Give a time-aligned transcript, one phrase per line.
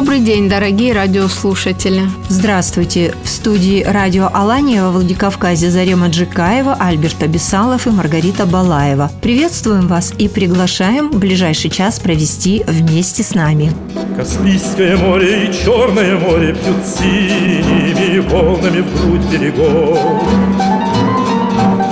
[0.00, 2.04] Добрый день, дорогие радиослушатели.
[2.30, 3.14] Здравствуйте!
[3.22, 9.10] В студии радио Алания во Владикавказе Зарема Джикаева, Альберт Абисалов и Маргарита Балаева.
[9.20, 13.72] Приветствуем вас и приглашаем ближайший час провести вместе с нами.
[14.16, 19.98] Каспийское море и Черное море Пьют синими волнами в грудь берегов.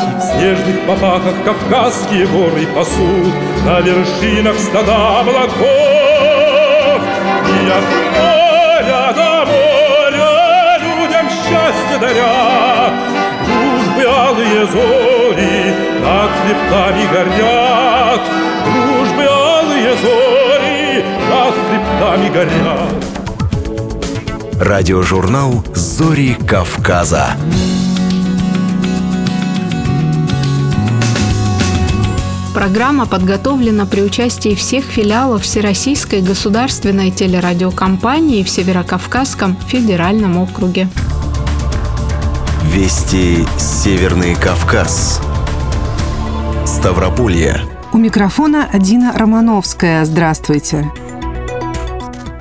[0.00, 3.34] И в снежных попахах Кавказские горы пасут
[3.66, 5.58] На вершинах стада облаков.
[7.48, 7.97] И
[11.98, 12.92] счастье даря
[13.46, 18.20] Дружбы алые зори над хребтами горят
[18.64, 23.04] Дружбы алые зори над хребтами горят
[24.60, 27.36] Радиожурнал «Зори Кавказа».
[32.52, 40.88] Программа подготовлена при участии всех филиалов Всероссийской государственной телерадиокомпании в Северокавказском федеральном округе.
[42.68, 45.22] Вести Северный Кавказ.
[46.66, 47.62] Ставрополье.
[47.94, 50.04] У микрофона Адина Романовская.
[50.04, 50.92] Здравствуйте.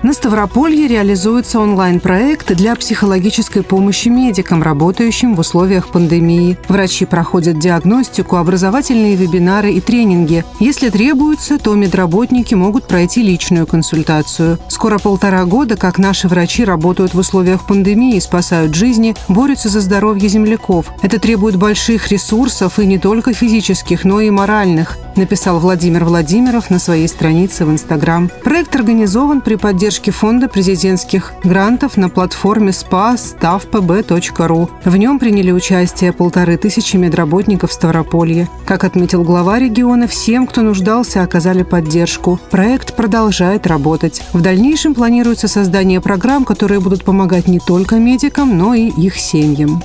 [0.07, 6.57] На Ставрополье реализуется онлайн-проект для психологической помощи медикам, работающим в условиях пандемии.
[6.69, 10.45] Врачи проходят диагностику, образовательные вебинары и тренинги.
[10.61, 14.59] Если требуется, то медработники могут пройти личную консультацию.
[14.69, 20.29] Скоро полтора года, как наши врачи работают в условиях пандемии, спасают жизни, борются за здоровье
[20.29, 20.89] земляков.
[21.01, 26.79] Это требует больших ресурсов и не только физических, но и моральных, написал Владимир Владимиров на
[26.79, 28.31] своей странице в Инстаграм.
[28.45, 34.69] Проект организован при поддержке фонда президентских грантов на платформе spa.stavpb.ru.
[34.85, 38.49] В нем приняли участие полторы тысячи медработников Ставрополья.
[38.65, 42.39] Как отметил глава региона, всем, кто нуждался, оказали поддержку.
[42.49, 44.21] Проект продолжает работать.
[44.33, 49.81] В дальнейшем планируется создание программ, которые будут помогать не только медикам, но и их семьям.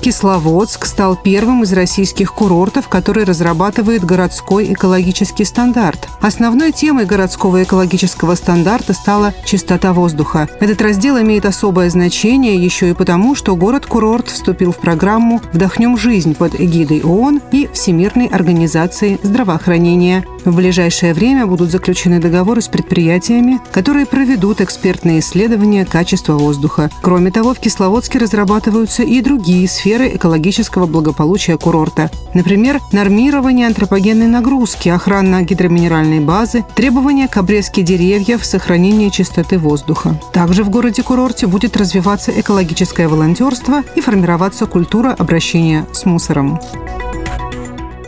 [0.00, 6.08] Кисловодск стал первым из российских курортов, который разрабатывает городской экологический стандарт.
[6.22, 10.48] Основной темой городского экологического стандарта стала чистота воздуха.
[10.58, 16.34] Этот раздел имеет особое значение еще и потому, что город-курорт вступил в программу «Вдохнем жизнь»
[16.34, 20.24] под эгидой ООН и Всемирной организации здравоохранения.
[20.46, 26.88] В ближайшее время будут заключены договоры с предприятиями, которые проведут экспертные исследования качества воздуха.
[27.02, 32.10] Кроме того, в Кисловодске разрабатываются и другие сферы экологического благополучия курорта.
[32.34, 40.20] Например, нормирование антропогенной нагрузки, охрана гидроминеральной базы, требования к обрезке деревьев, сохранение чистоты воздуха.
[40.32, 46.60] Также в городе-курорте будет развиваться экологическое волонтерство и формироваться культура обращения с мусором.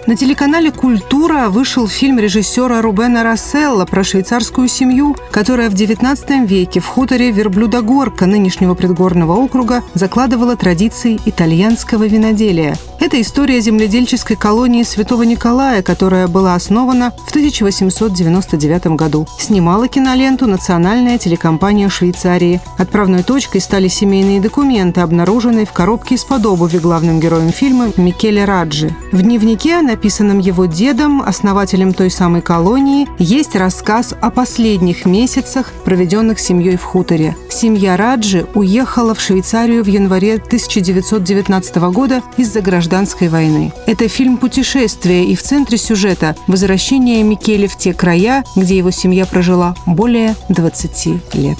[0.04, 6.80] На телеканале «Культура» вышел фильм режиссера Рубена Расселла про швейцарскую семью, которая в XIX веке
[6.80, 12.74] в хуторе Верблюдогорка нынешнего предгорного округа закладывала традиции итальянского виноделия.
[13.02, 19.26] Это история земледельческой колонии Святого Николая, которая была основана в 1899 году.
[19.40, 22.60] Снимала киноленту национальная телекомпания Швейцарии.
[22.78, 28.94] Отправной точкой стали семейные документы, обнаруженные в коробке из-под обуви главным героем фильма Микеле Раджи.
[29.10, 36.38] В дневнике, написанном его дедом, основателем той самой колонии, есть рассказ о последних месяцах, проведенных
[36.38, 37.36] семьей в хуторе.
[37.50, 42.60] Семья Раджи уехала в Швейцарию в январе 1919 года из-за
[42.92, 43.72] гражданской войны.
[43.86, 49.24] Это фильм «Путешествие» и в центре сюжета– возвращение Микеле в те края, где его семья
[49.24, 51.58] прожила более 20 лет.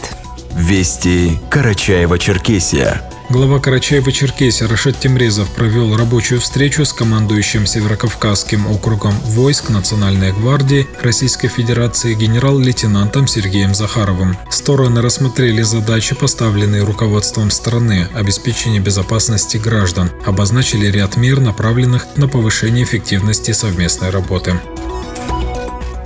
[0.54, 3.11] Вести Карачаева-Черкесия.
[3.32, 11.48] Глава Карачаева-Черкесия Рашид Темрезов провел рабочую встречу с командующим Северокавказским округом войск Национальной гвардии Российской
[11.48, 14.36] Федерации генерал-лейтенантом Сергеем Захаровым.
[14.50, 22.84] Стороны рассмотрели задачи, поставленные руководством страны, обеспечение безопасности граждан, обозначили ряд мер, направленных на повышение
[22.84, 24.60] эффективности совместной работы.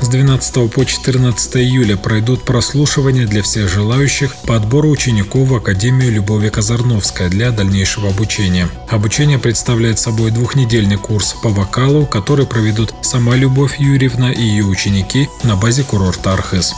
[0.00, 6.12] С 12 по 14 июля пройдут прослушивания для всех желающих по отбору учеников в Академию
[6.12, 8.68] Любови Казарновская для дальнейшего обучения.
[8.88, 15.28] Обучение представляет собой двухнедельный курс по вокалу, который проведут сама Любовь Юрьевна и ее ученики
[15.42, 16.74] на базе курорта Архыз.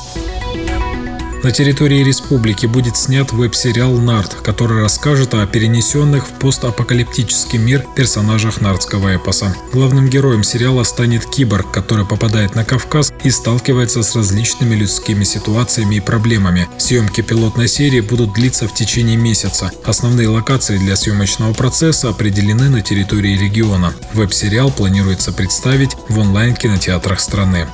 [1.45, 8.61] На территории республики будет снят веб-сериал «Нарт», который расскажет о перенесенных в постапокалиптический мир персонажах
[8.61, 9.55] нардского эпоса.
[9.73, 15.97] Главным героем сериала станет киборг, который попадает на Кавказ и сталкивается с различными людскими ситуациями
[15.97, 16.69] и проблемами.
[16.77, 19.71] Съемки пилотной серии будут длиться в течение месяца.
[19.85, 23.95] Основные локации для съемочного процесса определены на территории региона.
[24.13, 27.69] Веб-сериал планируется представить в онлайн-кинотеатрах страны.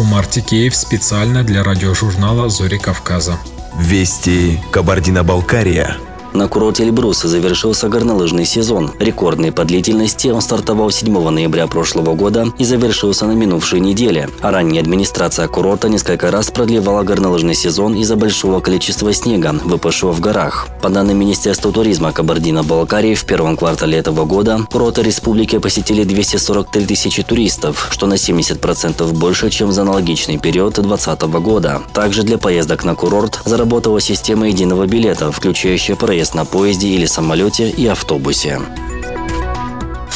[0.00, 3.38] Умар Тикеев специально для радиожурнала «Зори Кавказа».
[3.78, 5.98] Вести Кабардино-Балкария–
[6.32, 8.92] на курорте Эльбруса завершился горнолыжный сезон.
[8.98, 14.28] Рекордный по длительности он стартовал 7 ноября прошлого года и завершился на минувшей неделе.
[14.40, 20.20] А ранее администрация курорта несколько раз продлевала горнолыжный сезон из-за большого количества снега, выпавшего в
[20.20, 20.68] горах.
[20.82, 27.22] По данным Министерства туризма Кабардино-Балкарии, в первом квартале этого года курорты республики посетили 243 тысячи
[27.22, 31.82] туристов, что на 70% больше, чем за аналогичный период 2020 года.
[31.92, 37.06] Также для поездок на курорт заработала система единого билета, включающая проезд проезд на поезде или
[37.06, 38.60] самолете и автобусе.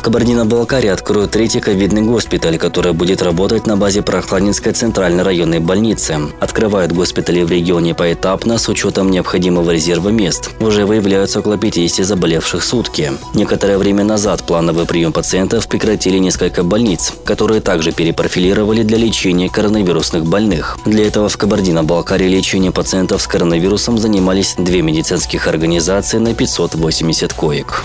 [0.04, 6.18] Кабардино-Балкарии откроют третий ковидный госпиталь, который будет работать на базе Прохладинской центральной районной больницы.
[6.40, 10.50] Открывают госпитали в регионе поэтапно с учетом необходимого резерва мест.
[10.60, 13.12] Уже выявляются около 50 заболевших сутки.
[13.32, 20.26] Некоторое время назад плановый прием пациентов прекратили несколько больниц, которые также перепрофилировали для лечения коронавирусных
[20.26, 20.76] больных.
[20.84, 27.84] Для этого в Кабардино-Балкарии лечение пациентов с коронавирусом занимались две медицинских организации на 580 коек.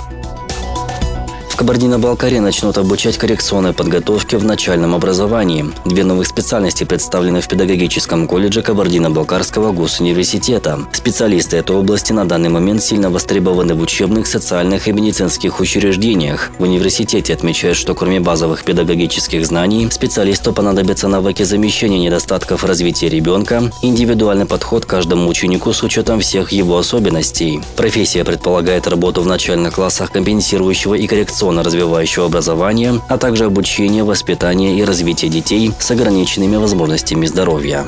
[1.60, 5.66] Кабардино-Балкарии начнут обучать коррекционной подготовке в начальном образовании.
[5.84, 10.80] Две новых специальности представлены в педагогическом колледже Кабардино-Балкарского госуниверситета.
[10.94, 16.50] Специалисты этой области на данный момент сильно востребованы в учебных, социальных и медицинских учреждениях.
[16.60, 23.70] В университете отмечают, что кроме базовых педагогических знаний, специалисту понадобятся навыки замещения недостатков развития ребенка,
[23.82, 27.60] индивидуальный подход к каждому ученику с учетом всех его особенностей.
[27.76, 34.78] Профессия предполагает работу в начальных классах компенсирующего и коррекционного инновационно-развивающего образования, а также обучение, воспитание
[34.78, 37.86] и развитие детей с ограниченными возможностями здоровья.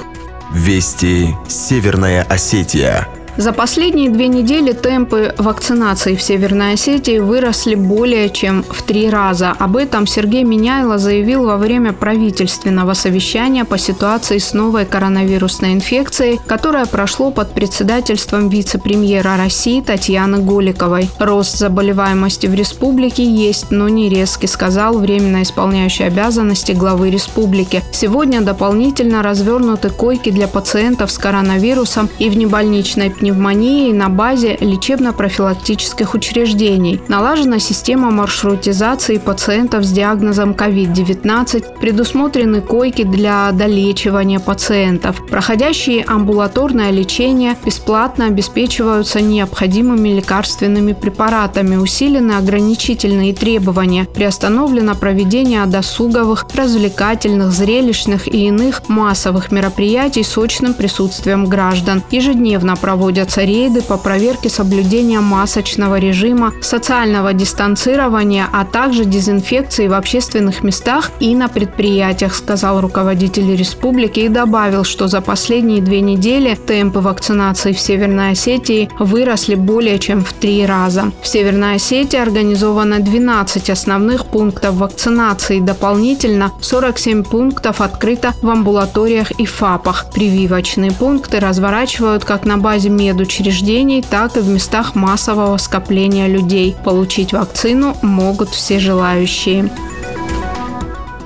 [0.54, 8.64] Вести Северная Осетия– за последние две недели темпы вакцинации в Северной Осетии выросли более чем
[8.64, 9.52] в три раза.
[9.58, 16.40] Об этом Сергей Миняйло заявил во время правительственного совещания по ситуации с новой коронавирусной инфекцией,
[16.46, 21.10] которое прошло под председательством вице-премьера России Татьяны Голиковой.
[21.18, 27.82] Рост заболеваемости в республике есть, но не резкий, сказал временно исполняющий обязанности главы республики.
[27.94, 36.16] Сегодня дополнительно развернуты койки для пациентов с коронавирусом и в небольничной пневмонией на базе лечебно-профилактических
[36.16, 37.00] учреждений.
[37.08, 45.18] Налажена система маршрутизации пациентов с диагнозом COVID-19, предусмотрены койки для долечивания пациентов.
[45.30, 57.52] Проходящие амбулаторное лечение бесплатно обеспечиваются необходимыми лекарственными препаратами, усилены ограничительные требования, приостановлено проведение досуговых, развлекательных,
[57.52, 62.02] зрелищных и иных массовых мероприятий с очным присутствием граждан.
[62.10, 69.94] Ежедневно проводят проводятся рейды по проверке соблюдения масочного режима, социального дистанцирования, а также дезинфекции в
[69.94, 76.56] общественных местах и на предприятиях, сказал руководитель республики и добавил, что за последние две недели
[76.56, 81.12] темпы вакцинации в Северной Осетии выросли более чем в три раза.
[81.22, 85.60] В Северной Осетии организовано 12 основных пунктов вакцинации.
[85.60, 90.06] Дополнительно 47 пунктов открыто в амбулаториях и ФАПах.
[90.14, 96.76] Прививочные пункты разворачивают как на базе медучреждений, так и в местах массового скопления людей.
[96.84, 99.70] Получить вакцину могут все желающие.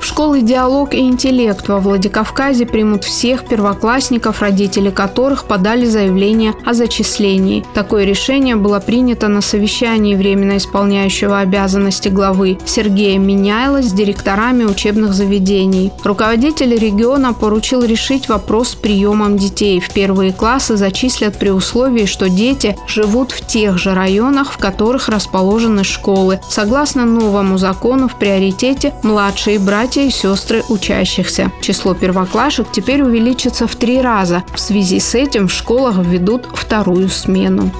[0.05, 7.65] Школы «Диалог» и «Интеллект» во Владикавказе примут всех первоклассников, родители которых подали заявление о зачислении.
[7.73, 15.11] Такое решение было принято на совещании временно исполняющего обязанности главы Сергея Миняйла с директорами учебных
[15.15, 15.91] заведений.
[16.03, 19.79] Руководитель региона поручил решить вопрос с приемом детей.
[19.79, 25.09] В первые классы зачислят при условии, что дети живут в тех же районах, в которых
[25.09, 26.39] расположены школы.
[26.47, 31.51] Согласно новому закону, в приоритете младшие братья и сестры учащихся.
[31.61, 34.43] Число первоклашек теперь увеличится в три раза.
[34.53, 37.71] В связи с этим в школах введут вторую смену.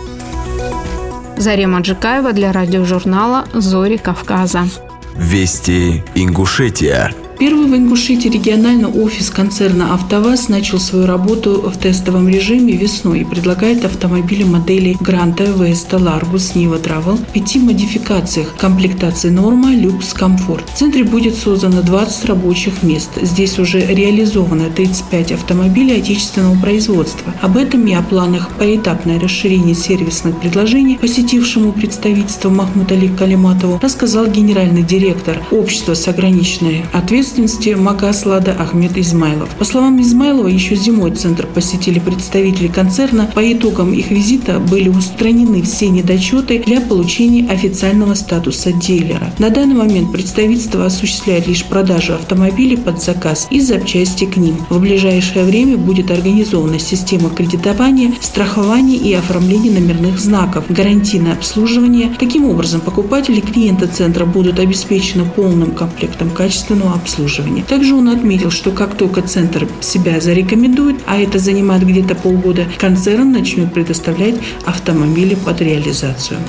[1.37, 4.67] Зарема Джикаева для радиожурнала «Зори Кавказа».
[5.15, 7.13] Вести Ингушетия.
[7.37, 13.25] Первый в Ингушетии региональный офис концерна «АвтоВАЗ» начал свою работу в тестовом режиме весной и
[13.25, 20.69] предлагает автомобили моделей Гранта, Веста, Ларгус, Нива Travel в пяти модификациях комплектации Норма, Люкс, Комфорт.
[20.69, 23.09] В центре будет создано 20 рабочих мест.
[23.21, 27.33] Здесь уже реализовано 35 автомобилей отечественного производства.
[27.41, 34.27] Об этом и о планах поэтапное расширение сервисных предложений посетившему представительство Махмуд Али Калиматову рассказал
[34.27, 39.49] генеральный директор общества с ограниченной ответственностью ответственности Макаслада Ахмед Измайлов.
[39.55, 43.31] По словам Измайлова, еще зимой центр посетили представители концерна.
[43.33, 49.33] По итогам их визита были устранены все недочеты для получения официального статуса дилера.
[49.39, 54.57] На данный момент представительство осуществляет лишь продажу автомобилей под заказ и запчасти к ним.
[54.69, 62.11] В ближайшее время будет организована система кредитования, страхования и оформления номерных знаков, гарантийное обслуживание.
[62.19, 67.63] Таким образом, покупатели и клиенты центра будут обеспечены полным комплектом качественного обслуживания обслуживания.
[67.63, 73.31] Также он отметил, что как только центр себя зарекомендует, а это занимает где-то полгода, концерн
[73.31, 76.39] начнет предоставлять автомобили под реализацию.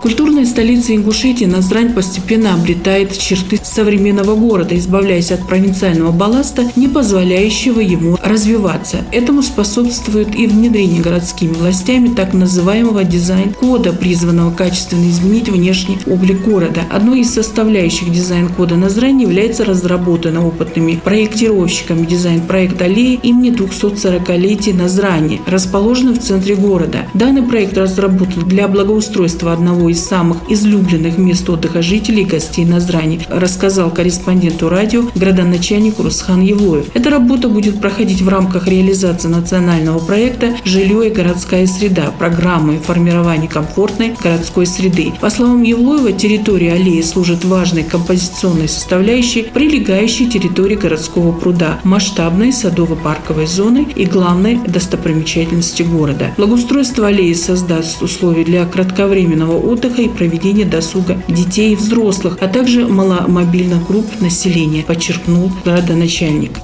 [0.00, 7.80] Культурная столица Ингушетии Назрань постепенно обретает черты современного города, избавляясь от провинциального балласта, не позволяющего
[7.80, 8.98] ему развиваться.
[9.10, 16.82] Этому способствует и внедрение городскими властями так называемого дизайн-кода, призванного качественно изменить внешний облик города.
[16.90, 26.12] Одной из составляющих дизайн-кода Назрань является разработанный опытными проектировщиками дизайн-проект аллеи имени 240-летия Назрани, расположенный
[26.12, 26.98] в центре города.
[27.14, 33.20] Данный проект разработан для благоустройства одного из самых излюбленных мест отдыха жителей и гостей Назрани,
[33.28, 36.86] рассказал корреспонденту радио градоначальник Русхан Евлоев.
[36.94, 43.48] Эта работа будет проходить в рамках реализации национального проекта «Жилье и городская среда» программы формирования
[43.48, 45.12] комфортной городской среды.
[45.20, 53.46] По словам Евлоева, территория аллеи служит важной композиционной составляющей прилегающей территории городского пруда, масштабной садово-парковой
[53.46, 56.32] зоны и главной достопримечательности города.
[56.36, 62.48] Благоустройство аллеи создаст условия для кратковременного отдыха отдыха и проведения досуга детей и взрослых, а
[62.48, 66.58] также маломобильных групп населения, подчеркнул градоначальник.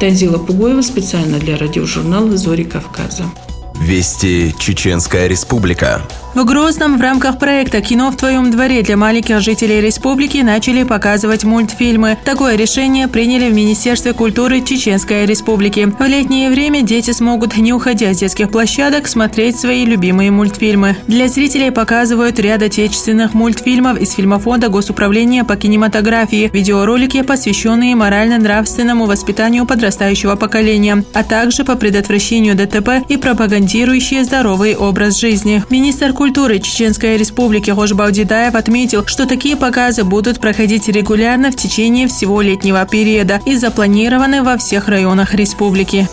[0.00, 3.24] Танзила Пугоева специально для радиожурнала «Зори Кавказа».
[3.78, 6.02] Вести Чеченская Республика.
[6.36, 11.44] В Грозном в рамках проекта «Кино в твоем дворе» для маленьких жителей республики начали показывать
[11.44, 12.18] мультфильмы.
[12.26, 15.90] Такое решение приняли в Министерстве культуры Чеченской Республики.
[15.98, 20.98] В летнее время дети смогут, не уходя с детских площадок, смотреть свои любимые мультфильмы.
[21.06, 29.64] Для зрителей показывают ряд отечественных мультфильмов из фильмофонда Госуправления по кинематографии, видеоролики, посвященные морально-нравственному воспитанию
[29.64, 35.64] подрастающего поколения, а также по предотвращению ДТП и пропагандирующие здоровый образ жизни.
[35.70, 42.08] Министр культуры культуры Чеченской Республики Хошбаудидаев отметил, что такие показы будут проходить регулярно в течение
[42.08, 46.08] всего летнего периода и запланированы во всех районах республики.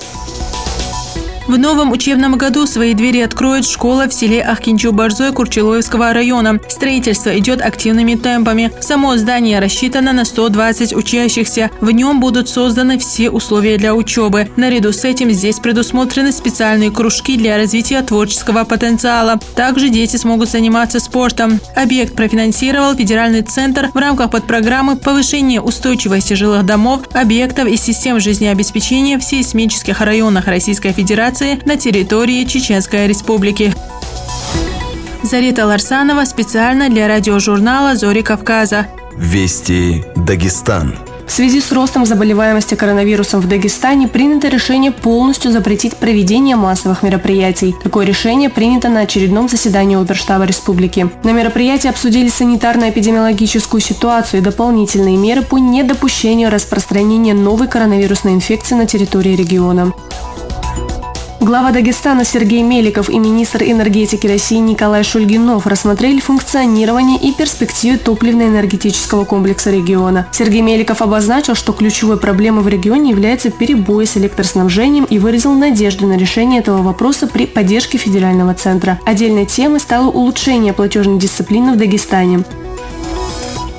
[1.46, 6.58] В новом учебном году свои двери откроет школа в селе Ахкинчу-Борзой Курчелоевского района.
[6.70, 8.72] Строительство идет активными темпами.
[8.80, 11.70] Само здание рассчитано на 120 учащихся.
[11.82, 14.48] В нем будут созданы все условия для учебы.
[14.56, 19.38] Наряду с этим здесь предусмотрены специальные кружки для развития творческого потенциала.
[19.54, 21.60] Также дети смогут заниматься спортом.
[21.76, 29.20] Объект профинансировал федеральный центр в рамках подпрограммы повышения устойчивости жилых домов, объектов и систем жизнеобеспечения
[29.20, 33.74] в сейсмических районах Российской Федерации Федерации на территории Чеченской Республики.
[35.24, 38.88] Зарита Ларсанова специально для радиожурнала «Зори Кавказа».
[39.18, 40.96] Вести Дагестан.
[41.26, 47.74] В связи с ростом заболеваемости коронавирусом в Дагестане принято решение полностью запретить проведение массовых мероприятий.
[47.82, 51.10] Такое решение принято на очередном заседании Оперштаба Республики.
[51.24, 58.86] На мероприятии обсудили санитарно-эпидемиологическую ситуацию и дополнительные меры по недопущению распространения новой коронавирусной инфекции на
[58.86, 59.94] территории региона.
[61.44, 69.26] Глава Дагестана Сергей Меликов и министр энергетики России Николай Шульгинов рассмотрели функционирование и перспективы топливно-энергетического
[69.26, 70.26] комплекса региона.
[70.32, 76.08] Сергей Меликов обозначил, что ключевой проблемой в регионе является перебой с электроснабжением и выразил надежду
[76.08, 78.98] на решение этого вопроса при поддержке федерального центра.
[79.06, 82.46] Отдельной темой стало улучшение платежной дисциплины в Дагестане.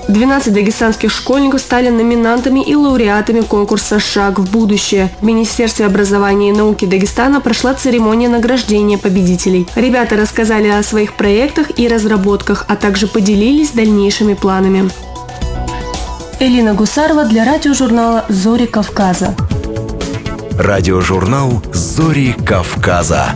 [0.09, 5.11] 12 дагестанских школьников стали номинантами и лауреатами конкурса «Шаг в будущее».
[5.21, 9.67] В Министерстве образования и науки Дагестана прошла церемония награждения победителей.
[9.75, 14.91] Ребята рассказали о своих проектах и разработках, а также поделились дальнейшими планами.
[16.39, 19.35] Элина Гусарова для радиожурнала «Зори Кавказа».
[20.59, 23.35] Радиожурнал «Зори Кавказа».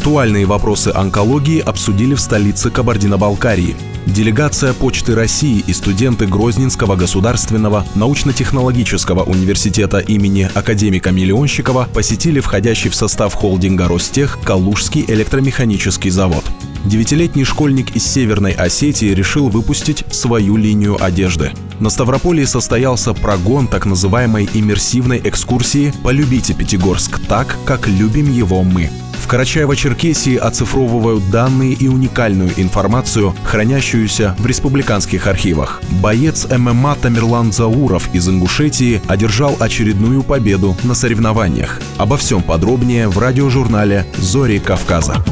[0.00, 3.76] Актуальные вопросы онкологии обсудили в столице Кабардино-Балкарии.
[4.06, 12.94] Делегация Почты России и студенты Грозненского государственного научно-технологического университета имени академика Миллионщикова посетили входящий в
[12.94, 16.46] состав холдинга Ростех Калужский электромеханический завод.
[16.86, 21.52] Девятилетний школьник из Северной Осетии решил выпустить свою линию одежды.
[21.78, 28.88] На Ставрополе состоялся прогон так называемой иммерсивной экскурсии «Полюбите Пятигорск так, как любим его мы».
[29.30, 35.80] Карачаево-Черкесии оцифровывают данные и уникальную информацию, хранящуюся в республиканских архивах.
[36.02, 41.80] Боец ММА Тамерлан Зауров из Ингушетии одержал очередную победу на соревнованиях.
[41.96, 45.24] Обо всем подробнее в радиожурнале «Зори Кавказа».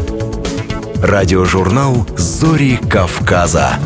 [1.02, 3.80] Радиожурнал «Зори Кавказа».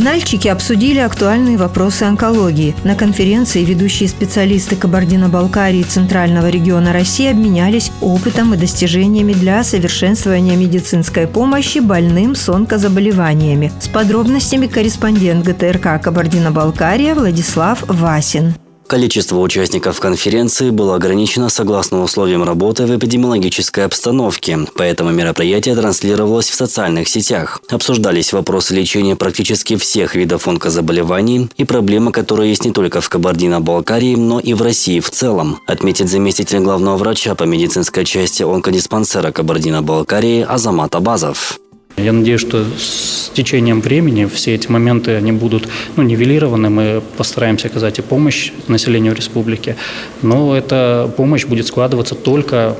[0.00, 2.74] Нальчике обсудили актуальные вопросы онкологии.
[2.84, 11.26] На конференции ведущие специалисты Кабардино-Балкарии Центрального региона России обменялись опытом и достижениями для совершенствования медицинской
[11.26, 13.72] помощи больным с онкозаболеваниями.
[13.78, 18.54] С подробностями корреспондент ГТРК Кабардино-Балкария Владислав Васин.
[18.90, 26.56] Количество участников конференции было ограничено согласно условиям работы в эпидемиологической обстановке, поэтому мероприятие транслировалось в
[26.56, 27.62] социальных сетях.
[27.68, 34.16] Обсуждались вопросы лечения практически всех видов онкозаболеваний и проблемы, которые есть не только в Кабардино-Балкарии,
[34.16, 40.42] но и в России в целом, отметит заместитель главного врача по медицинской части онкодиспансера Кабардино-Балкарии
[40.42, 41.60] Азамат Абазов.
[42.04, 46.70] Я надеюсь, что с течением времени все эти моменты они будут ну, нивелированы.
[46.70, 49.76] Мы постараемся оказать и помощь населению республики.
[50.22, 52.76] Но эта помощь будет складываться только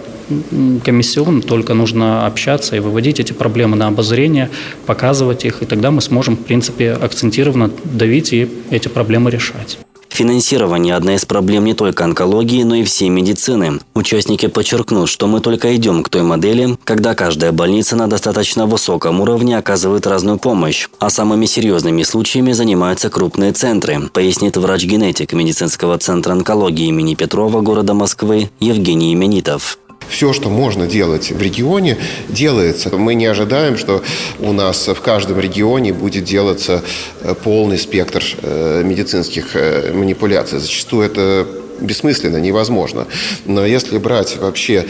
[0.84, 4.48] комиссионно, только нужно общаться и выводить эти проблемы на обозрение,
[4.86, 9.78] показывать их, и тогда мы сможем, в принципе, акцентированно давить и эти проблемы решать.
[10.20, 13.80] Финансирование– одна из проблем не только онкологии, но и всей медицины.
[13.94, 19.22] Участники подчеркнут, что мы только идем к той модели, когда каждая больница на достаточно высоком
[19.22, 26.32] уровне оказывает разную помощь, а самыми серьезными случаями занимаются крупные центры, пояснит врач-генетик медицинского центра
[26.32, 29.78] онкологии имени Петрова города Москвы Евгений Именитов
[30.10, 31.96] все, что можно делать в регионе,
[32.28, 32.94] делается.
[32.96, 34.02] Мы не ожидаем, что
[34.38, 36.82] у нас в каждом регионе будет делаться
[37.22, 40.58] э, полный спектр э, медицинских э, манипуляций.
[40.58, 41.46] Зачастую это
[41.80, 43.06] бессмысленно, невозможно.
[43.46, 44.84] Но если брать вообще,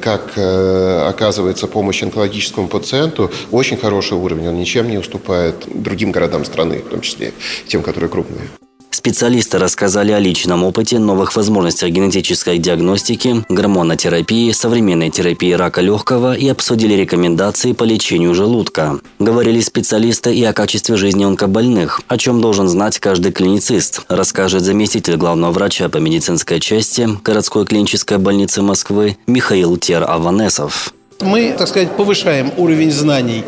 [0.00, 6.78] как оказывается помощь онкологическому пациенту, очень хороший уровень, он ничем не уступает другим городам страны,
[6.78, 7.34] в том числе
[7.66, 8.48] тем, которые крупные.
[8.90, 16.48] Специалисты рассказали о личном опыте, новых возможностях генетической диагностики, гормонотерапии, современной терапии рака легкого и
[16.48, 18.98] обсудили рекомендации по лечению желудка.
[19.20, 25.16] Говорили специалисты и о качестве жизни онкобольных, о чем должен знать каждый клиницист, расскажет заместитель
[25.16, 30.92] главного врача по медицинской части городской клинической больницы Москвы Михаил Тер-Аванесов.
[31.20, 33.44] Мы, так сказать, повышаем уровень знаний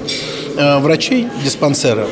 [0.57, 2.07] э, врачей диспансера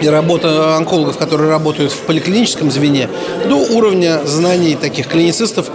[0.00, 3.08] и работа онкологов, которые работают в поликлиническом звене,
[3.48, 5.70] до уровня знаний таких клиницистов,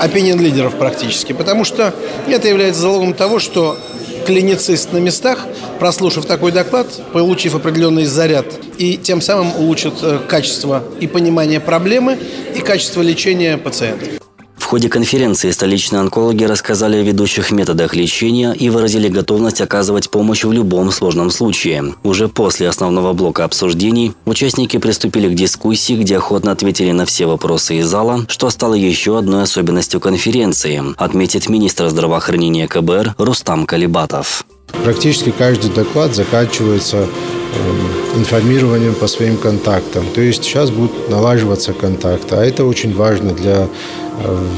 [0.00, 1.32] opinion лидеров практически.
[1.32, 1.94] Потому что
[2.28, 3.78] это является залогом того, что
[4.26, 5.46] клиницист на местах,
[5.78, 8.46] прослушав такой доклад, получив определенный заряд,
[8.76, 12.18] и тем самым улучшит э, качество и понимание проблемы,
[12.54, 14.27] и качество лечения пациентов
[14.68, 20.52] ходе конференции столичные онкологи рассказали о ведущих методах лечения и выразили готовность оказывать помощь в
[20.52, 21.94] любом сложном случае.
[22.02, 27.78] Уже после основного блока обсуждений участники приступили к дискуссии, где охотно ответили на все вопросы
[27.78, 34.44] из зала, что стало еще одной особенностью конференции, отметит министр здравоохранения КБР Рустам Калибатов.
[34.84, 40.04] Практически каждый доклад заканчивается эм, информированием по своим контактам.
[40.14, 42.34] То есть сейчас будут налаживаться контакты.
[42.36, 43.68] А это очень важно для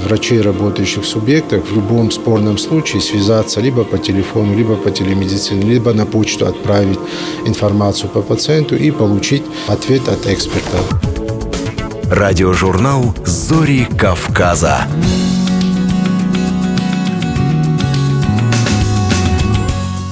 [0.04, 5.62] врачей, работающих в субъектах, в любом спорном случае связаться либо по телефону, либо по телемедицине,
[5.62, 6.98] либо на почту отправить
[7.44, 10.78] информацию по пациенту и получить ответ от эксперта.
[12.10, 14.86] Радиожурнал «Зори Кавказа».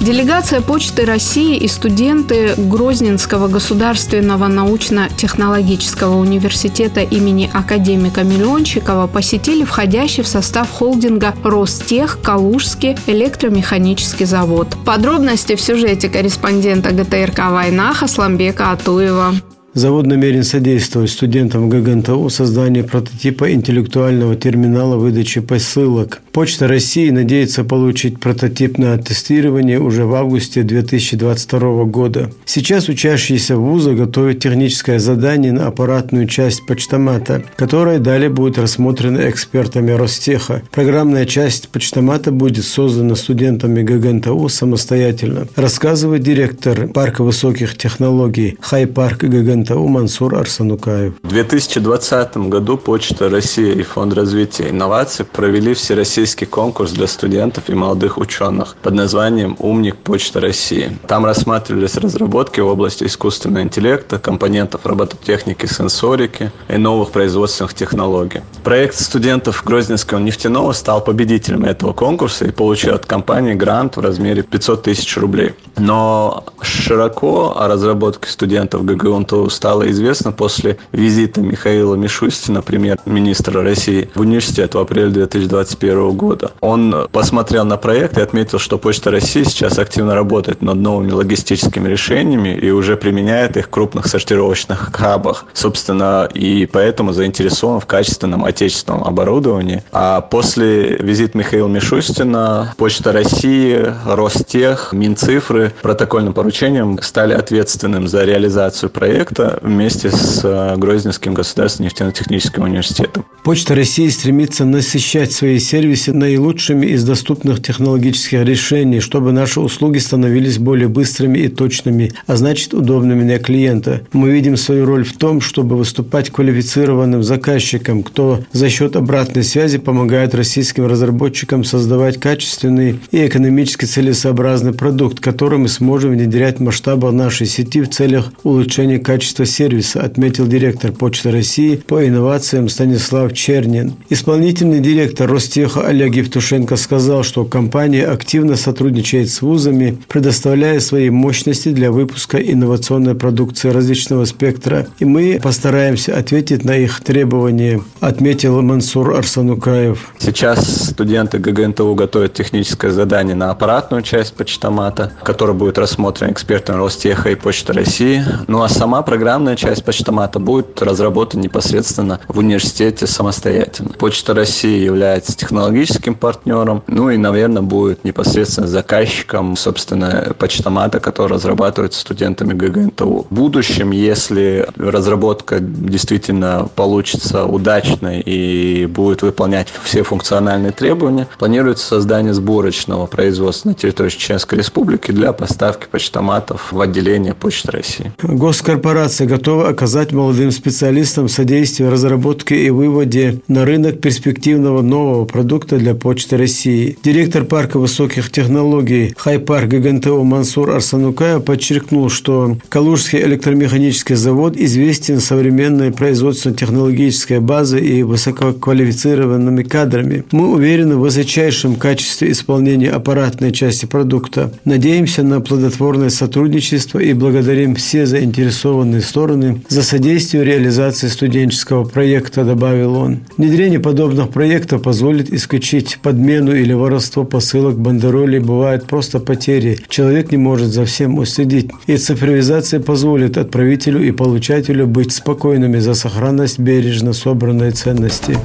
[0.08, 10.26] Делегация Почты России и студенты Грозненского государственного научно-технологического университета имени академика Миллиончикова посетили входящий в
[10.26, 14.68] состав холдинга Ростех Калужский электромеханический завод.
[14.86, 19.34] Подробности в сюжете корреспондента ГТРК «Война» Хасламбека Атуева.
[19.78, 26.20] Завод намерен содействовать студентам ГГНТУ в создании прототипа интеллектуального терминала выдачи посылок.
[26.32, 32.32] Почта России надеется получить прототип на тестирование уже в августе 2022 года.
[32.44, 39.92] Сейчас учащиеся вуза готовят техническое задание на аппаратную часть почтомата, которая далее будет рассмотрена экспертами
[39.92, 40.62] Ростеха.
[40.72, 49.67] Программная часть почтомата будет создана студентами ГГНТУ самостоятельно, рассказывает директор парка высоких технологий Хай-парк ГГНТУ
[49.76, 51.14] Мансур Арсанукаев.
[51.22, 57.74] В 2020 году Почта России и Фонд развития инноваций провели всероссийский конкурс для студентов и
[57.74, 60.96] молодых ученых под названием «Умник Почта России».
[61.06, 68.42] Там рассматривались разработки в области искусственного интеллекта, компонентов робототехники, сенсорики и новых производственных технологий.
[68.64, 74.42] Проект студентов Грозненского нефтяного стал победителем этого конкурса и получил от компании грант в размере
[74.42, 75.54] 500 тысяч рублей.
[75.76, 84.20] Но широко о разработке студентов ГГУНТУ стало известно после визита Михаила Мишустина, премьер-министра России, в
[84.20, 86.52] университет в апреле 2021 года.
[86.60, 91.88] Он посмотрел на проект и отметил, что Почта России сейчас активно работает над новыми логистическими
[91.88, 95.46] решениями и уже применяет их в крупных сортировочных хабах.
[95.54, 99.82] Собственно, и поэтому заинтересован в качественном отечественном оборудовании.
[99.90, 108.88] А после визита Михаила Мишустина Почта России, Ростех, Минцифры протокольным поручением стали ответственным за реализацию
[108.90, 113.24] проекта вместе с э, Грозненским государственным нефтяно-техническим университетом.
[113.42, 120.58] Почта России стремится насыщать свои сервисы наилучшими из доступных технологических решений, чтобы наши услуги становились
[120.58, 124.02] более быстрыми и точными, а значит удобными для клиента.
[124.12, 129.78] Мы видим свою роль в том, чтобы выступать квалифицированным заказчиком, кто за счет обратной связи
[129.78, 137.46] помогает российским разработчикам создавать качественный и экономически целесообразный продукт, который мы сможем внедрять в нашей
[137.46, 143.94] сети в целях улучшения качества сервиса, отметил директор Почты России по инновациям Станислав Чернин.
[144.08, 151.70] Исполнительный директор Ростеха Олег Евтушенко сказал, что компания активно сотрудничает с вузами, предоставляя свои мощности
[151.70, 159.14] для выпуска инновационной продукции различного спектра, и мы постараемся ответить на их требования, отметил Мансур
[159.14, 160.12] Арсанукаев.
[160.18, 167.30] Сейчас студенты ГГНТУ готовят техническое задание на аппаратную часть почтомата, которая будет рассмотрена экспертами Ростеха
[167.30, 168.24] и Почты России.
[168.46, 173.90] Ну а сама программная часть почтомата будет разработана непосредственно в университете самостоятельно.
[173.98, 181.32] Почта России является технологически технологическим партнером, ну и, наверное, будет непосредственно заказчиком, собственно, почтомата, который
[181.32, 183.26] разрабатывается студентами ГГНТУ.
[183.28, 192.34] В будущем, если разработка действительно получится удачной и будет выполнять все функциональные требования, планируется создание
[192.34, 198.12] сборочного производства на территории Чеченской Республики для поставки почтоматов в отделение Почты России.
[198.22, 205.94] Госкорпорация готова оказать молодым специалистам содействие разработке и выводе на рынок перспективного нового продукта для
[205.94, 206.96] Почты России.
[207.02, 215.92] Директор парка высоких технологий Хайпарк ГГНТО Мансур Арсанукаев подчеркнул, что Калужский электромеханический завод известен современной
[215.92, 220.24] производственно-технологической базой и высококвалифицированными кадрами.
[220.32, 224.52] Мы уверены в высочайшем качестве исполнения аппаратной части продукта.
[224.64, 232.96] Надеемся на плодотворное сотрудничество и благодарим все заинтересованные стороны за содействие реализации студенческого проекта, добавил
[232.96, 233.20] он.
[233.36, 239.78] Внедрение подобных проектов позволит исключить подмену или воровство посылок, бандеролей, бывают просто потери.
[239.88, 241.70] Человек не может за всем уследить.
[241.86, 248.38] И цифровизация позволит отправителю и получателю быть спокойными за сохранность бережно собранной ценности.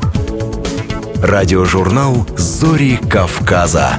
[1.22, 3.98] Радиожурнал «Зори Кавказа».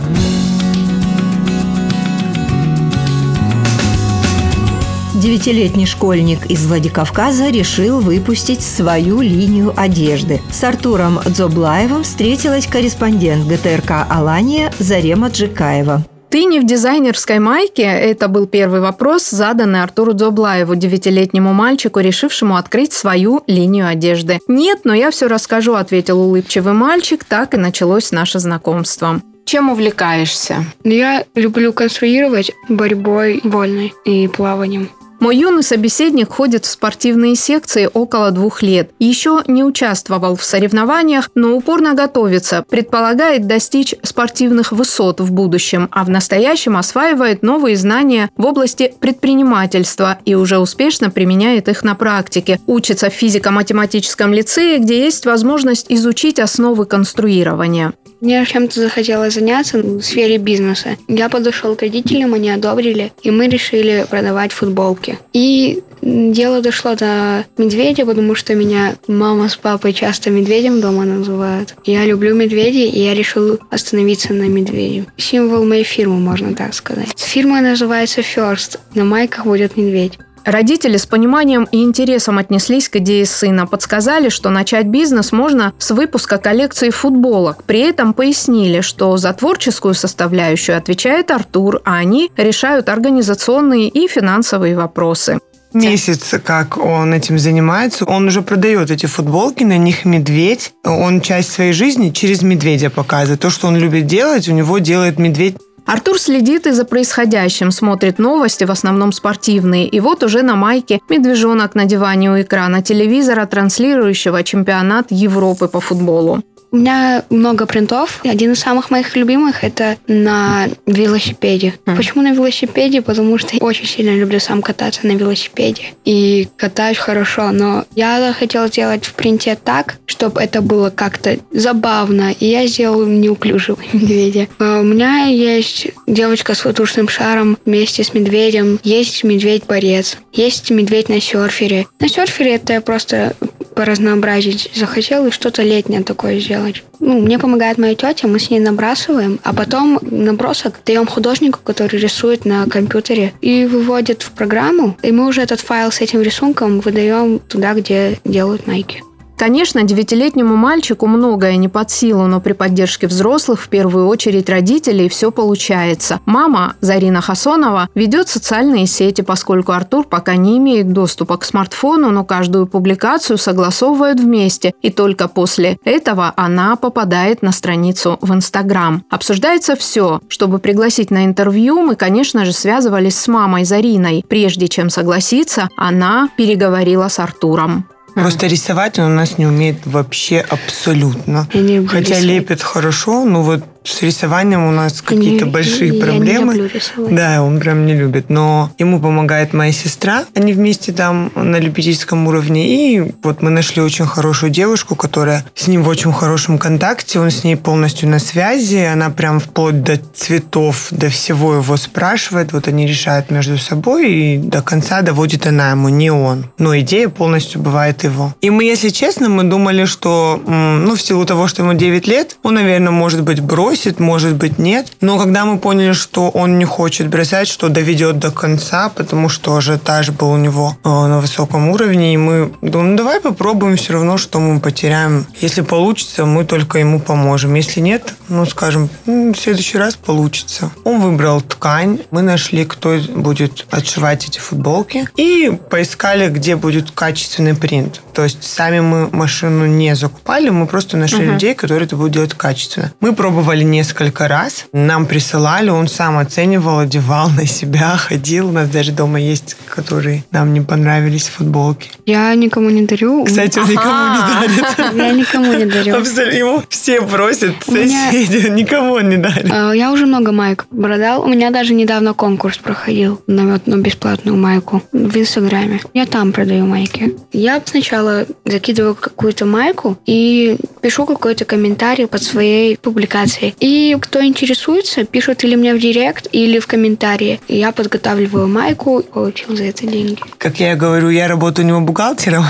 [5.24, 10.42] Девятилетний школьник из Владикавказа решил выпустить свою линию одежды.
[10.52, 16.04] С Артуром Дзоблаевым встретилась корреспондент ГТРК «Алания» Зарема Джикаева.
[16.28, 17.84] Ты не в дизайнерской майке?
[17.84, 24.40] Это был первый вопрос, заданный Артуру Дзоблаеву, девятилетнему мальчику, решившему открыть свою линию одежды.
[24.46, 27.24] «Нет, но я все расскажу»,– ответил улыбчивый мальчик.
[27.24, 29.22] Так и началось наше знакомство.
[29.46, 30.66] Чем увлекаешься?
[30.84, 34.90] Я люблю конструировать борьбой вольной и плаванием.
[35.20, 38.90] Мой юный собеседник ходит в спортивные секции около двух лет.
[38.98, 46.04] Еще не участвовал в соревнованиях, но упорно готовится, предполагает достичь спортивных высот в будущем, а
[46.04, 52.60] в настоящем осваивает новые знания в области предпринимательства и уже успешно применяет их на практике.
[52.66, 57.94] Учится в физико-математическом лицее, где есть возможность изучить основы конструирования.
[58.24, 60.96] Мне чем-то захотелось заняться в сфере бизнеса.
[61.08, 65.18] Я подошел к родителям, они одобрили, и мы решили продавать футболки.
[65.34, 71.74] И дело дошло до медведя, потому что меня мама с папой часто медведем дома называют.
[71.84, 75.04] Я люблю медведей, и я решил остановиться на медведе.
[75.18, 77.18] Символ моей фирмы, можно так сказать.
[77.18, 78.78] Фирма называется First.
[78.94, 80.18] На майках будет медведь.
[80.44, 85.90] Родители с пониманием и интересом отнеслись к идее сына, подсказали, что начать бизнес можно с
[85.90, 87.64] выпуска коллекции футболок.
[87.64, 94.76] При этом пояснили, что за творческую составляющую отвечает Артур, а они решают организационные и финансовые
[94.76, 95.38] вопросы
[95.74, 100.72] месяц, как он этим занимается, он уже продает эти футболки, на них медведь.
[100.84, 103.40] Он часть своей жизни через медведя показывает.
[103.40, 105.56] То, что он любит делать, у него делает медведь.
[105.86, 109.86] Артур следит и за происходящим, смотрит новости, в основном спортивные.
[109.86, 115.80] И вот уже на майке медвежонок на диване у экрана телевизора, транслирующего чемпионат Европы по
[115.80, 116.42] футболу.
[116.74, 118.20] У меня много принтов.
[118.24, 121.74] Один из самых моих любимых это на велосипеде.
[121.86, 121.94] Mm.
[121.96, 123.00] Почему на велосипеде?
[123.00, 125.94] Потому что я очень сильно люблю сам кататься на велосипеде.
[126.04, 132.32] И катаюсь хорошо, но я хотела сделать в принте так, чтобы это было как-то забавно.
[132.32, 134.48] И я сделала неуклюжего медведя.
[134.58, 138.80] А у меня есть девочка с воздушным шаром вместе с медведем.
[138.82, 140.16] Есть медведь-борец.
[140.32, 141.86] Есть медведь на серфере.
[142.00, 143.36] На серфере это я просто
[143.74, 146.84] поразнообразить захотел и что-то летнее такое сделать.
[147.00, 151.98] Ну, мне помогает моя тетя, мы с ней набрасываем, а потом набросок даем художнику, который
[151.98, 156.80] рисует на компьютере и выводит в программу, и мы уже этот файл с этим рисунком
[156.80, 159.02] выдаем туда, где делают майки.
[159.36, 165.08] Конечно, девятилетнему мальчику многое не под силу, но при поддержке взрослых, в первую очередь родителей,
[165.08, 166.20] все получается.
[166.24, 172.24] Мама, Зарина Хасонова, ведет социальные сети, поскольку Артур пока не имеет доступа к смартфону, но
[172.24, 179.04] каждую публикацию согласовывают вместе, и только после этого она попадает на страницу в Инстаграм.
[179.10, 180.20] Обсуждается все.
[180.28, 184.24] Чтобы пригласить на интервью, мы, конечно же, связывались с мамой Зариной.
[184.28, 187.86] Прежде чем согласиться, она переговорила с Артуром.
[188.14, 191.48] Просто рисовать он у нас не умеет вообще абсолютно.
[191.52, 192.22] Хотя рисовать.
[192.22, 196.54] лепит хорошо, но вот с рисованием у нас какие-то большие я проблемы.
[196.54, 197.14] Не люблю рисовать.
[197.14, 198.30] Да, он прям не любит.
[198.30, 200.24] Но ему помогает моя сестра.
[200.34, 202.66] Они вместе там на любительском уровне.
[202.66, 207.20] И вот мы нашли очень хорошую девушку, которая с ним в очень хорошем контакте.
[207.20, 208.78] Он с ней полностью на связи.
[208.78, 212.52] Она прям вплоть до цветов, до всего его спрашивает.
[212.52, 214.10] Вот они решают между собой.
[214.10, 216.46] И до конца доводит она ему, не он.
[216.56, 218.34] Но идея полностью бывает его.
[218.40, 222.38] И мы, если честно, мы думали, что ну, в силу того, что ему 9 лет,
[222.42, 224.86] он, наверное, может быть бросит бросит, может быть, нет.
[225.00, 229.56] Но когда мы поняли, что он не хочет бросать, что доведет до конца, потому что
[229.56, 233.94] ажиотаж был у него э, на высоком уровне, и мы думаем, ну, давай попробуем все
[233.94, 235.26] равно, что мы потеряем.
[235.40, 237.54] Если получится, мы только ему поможем.
[237.54, 240.70] Если нет, ну, скажем, в следующий раз получится.
[240.84, 247.56] Он выбрал ткань, мы нашли, кто будет отшивать эти футболки, и поискали, где будет качественный
[247.56, 248.00] принт.
[248.12, 251.32] То есть сами мы машину не закупали, мы просто нашли uh-huh.
[251.32, 252.92] людей, которые это будут делать качественно.
[253.00, 254.66] Мы пробовали несколько раз.
[254.72, 258.48] Нам присылали, он сам оценивал, одевал на себя, ходил.
[258.48, 261.90] У нас даже дома есть, которые нам не понравились футболки.
[262.06, 263.24] Я никому не дарю.
[263.24, 264.94] Кстати, он никому не дарит.
[264.94, 265.96] Я никому не дарю.
[265.96, 266.36] Абсолютно.
[266.36, 269.50] Ему все просят, соседи, никому он не дарит.
[269.50, 271.22] А, я уже много майк продал.
[271.22, 275.80] У меня даже недавно конкурс проходил на одну бесплатную майку в Инстаграме.
[275.92, 277.16] Я там продаю майки.
[277.32, 283.53] Я сначала закидываю какую-то майку и пишу какой-то комментарий под своей публикацией.
[283.60, 287.40] И кто интересуется, пишут или мне в директ, или в комментарии.
[287.48, 290.18] Я подготавливаю майку, получил за это деньги.
[290.38, 292.44] Как я говорю, я работаю у него бухгалтером.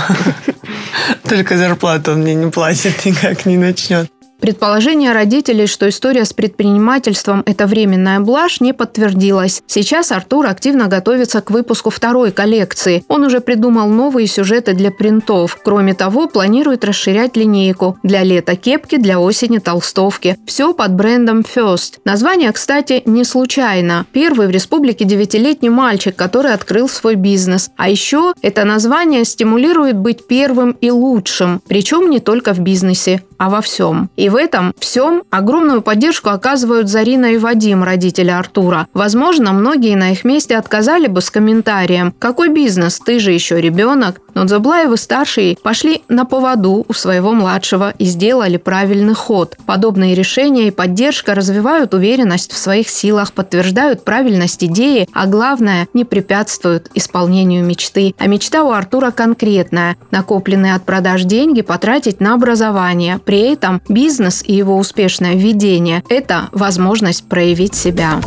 [1.29, 4.09] Только зарплату он мне не платит, никак не начнет.
[4.39, 9.63] Предположение родителей, что история с предпринимательством– это временная блажь, не подтвердилось.
[9.65, 13.03] Сейчас Артур активно готовится к выпуску второй коллекции.
[13.07, 15.57] Он уже придумал новые сюжеты для принтов.
[15.63, 17.97] Кроме того, планирует расширять линейку.
[18.03, 20.37] Для лета кепки, для осени толстовки.
[20.45, 21.99] Все под брендом First.
[22.03, 24.05] Название, кстати, не случайно.
[24.11, 27.71] Первый в республике девятилетний мальчик, который открыл свой бизнес.
[27.77, 31.61] А еще это название стимулирует быть первым и лучшим.
[31.67, 34.09] Причем не только в бизнесе, а во всем.
[34.15, 38.87] И в этом всем огромную поддержку оказывают Зарина и Вадим, родители Артура.
[38.93, 42.99] Возможно, многие на их месте отказали бы с комментарием «Какой бизнес?
[42.99, 44.21] Ты же еще ребенок».
[44.33, 49.55] Но Дзаблаевы-старшие пошли на поводу у своего младшего и сделали правильный ход.
[49.65, 56.03] Подобные решения и поддержка развивают уверенность в своих силах, подтверждают правильность идеи, а главное, не
[56.03, 58.13] препятствуют исполнению мечты.
[58.17, 63.19] А мечта у Артура конкретная– накопленные от продаж деньги потратить на образование.
[63.23, 64.14] При этом бизнес
[64.45, 68.21] и его успешное введение– это возможность проявить себя.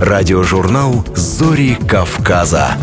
[0.00, 2.76] Радиожурнал «Зори Кавказа».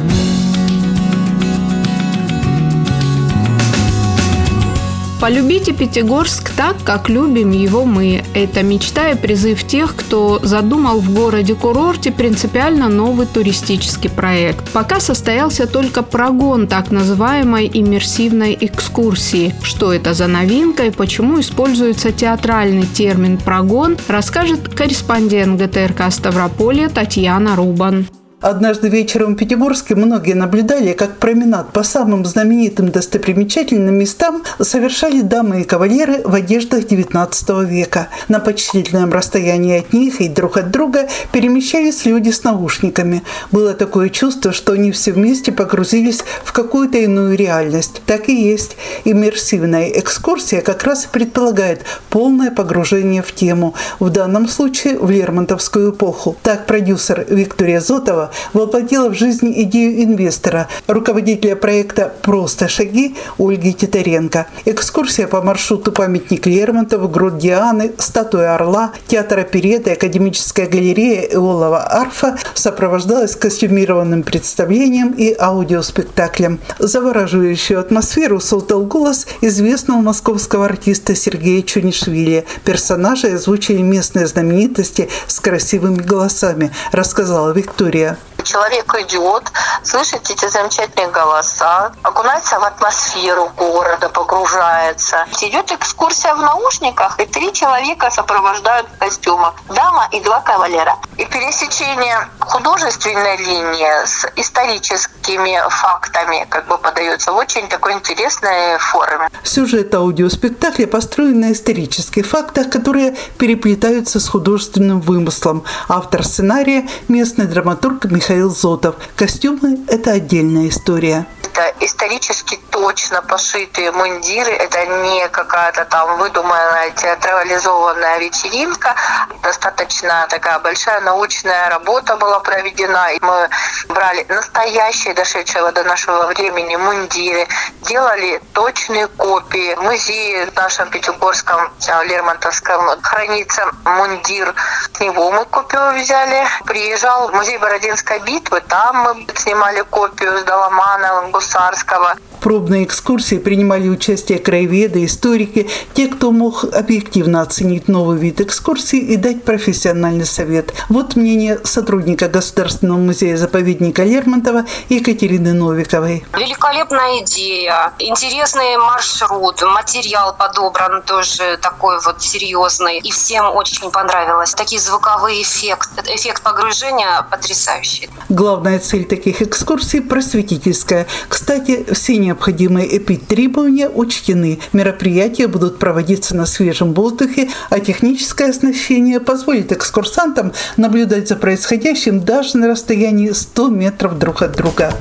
[5.19, 8.23] Полюбите Пятигорск так, как любим его мы.
[8.35, 14.69] Это мечта и призыв тех, кто задумал в городе-курорте принципиально новый туристический проект.
[14.73, 19.55] Пока состоялся только прогон так называемой иммерсивной экскурсии.
[19.63, 27.55] Что это за новинка и почему используется театральный термин «прогон», расскажет корреспондент ГТРК Ставрополья Татьяна
[27.55, 28.05] Рубан.
[28.39, 35.61] Однажды вечером в Пятигорске многие наблюдали, как променад по самым знаменитым достопримечательным местам совершали дамы
[35.61, 38.09] и кавалеры в одеждах XIX века.
[38.27, 43.23] На почтительном расстоянии от них и друг от друга перемещались люди с наушниками.
[43.51, 48.03] Было такое чувство, что они все вместе погрузились в какую-то иную реальность.
[48.05, 48.77] Так и есть.
[49.03, 55.89] Иммерсивная экскурсия как раз и предполагает полное погружение в тему, в данном случае в Лермонтовскую
[55.89, 56.37] эпоху.
[56.43, 64.47] Так продюсер Виктория Зотова воплотила в жизнь идею инвестора, руководителя проекта «Просто шаги» Ольги Титаренко.
[64.65, 72.37] Экскурсия по маршруту памятник Лермонтова, грудь Дианы, статуя Орла, театр опереты, академическая галерея Иолова арфа
[72.53, 76.59] сопровождалась костюмированным представлением и аудиоспектаклем.
[76.79, 82.45] Завораживающую атмосферу создал голос известного московского артиста Сергея Чунишвили.
[82.63, 88.16] Персонажи озвучили местные знаменитости с красивыми голосами, рассказала Виктория
[88.47, 89.51] человек идет,
[89.83, 95.25] слышит эти замечательные голоса, окунается в атмосферу города, погружается.
[95.41, 99.53] Идет экскурсия в наушниках, и три человека сопровождают в костюмах.
[99.69, 100.95] Дама и два кавалера.
[101.17, 109.29] И пересечение художественной линии с историческими фактами как бы подается в очень такой интересной форме.
[109.43, 115.63] Сюжет аудиоспектакля построен на исторических фактах, которые переплетаются с художественным вымыслом.
[115.89, 118.95] Автор сценария– местный драматург Михаил Зотов.
[119.15, 121.25] Костюмы– это отдельная история
[121.57, 128.95] это исторически точно пошитые мундиры, это не какая-то там выдуманная театрализованная вечеринка.
[129.41, 133.11] Достаточно такая большая научная работа была проведена.
[133.13, 133.49] И мы
[133.89, 137.47] брали настоящие, дошедшие до нашего времени мундиры,
[137.81, 139.73] делали точные копии.
[139.75, 141.71] В музее в нашем Пятигорском,
[142.05, 144.53] Лермонтовском хранится мундир.
[144.93, 146.45] С него мы копию взяли.
[146.65, 147.57] Приезжал в музей
[147.97, 152.15] Бородинской битвы, там мы снимали копию с Доломана, Гусарского.
[152.41, 159.15] Пробной экскурсии принимали участие краеведы, историки, те, кто мог объективно оценить новый вид экскурсии и
[159.15, 160.73] дать профессиональный совет.
[160.89, 166.25] Вот мнение сотрудника Государственного музея-заповедника Лермонтова Екатерины Новиковой.
[166.33, 172.99] Великолепная идея, интересный маршрут, материал подобран тоже такой вот серьезный.
[172.99, 174.53] И всем очень понравилось.
[174.53, 178.09] Такие звуковые эффекты, эффект погружения потрясающий.
[178.29, 181.07] Главная цель таких экскурсий– просветительская.
[181.27, 184.59] Кстати, все необходимые эпид-требования учтены.
[184.73, 192.57] Мероприятия будут проводиться на свежем воздухе, а техническое оснащение позволит экскурсантам наблюдать за происходящим даже
[192.57, 194.93] на расстоянии 100 метров друг от друга.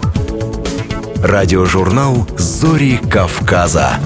[1.22, 3.98] Радиожурнал «Зори Кавказа».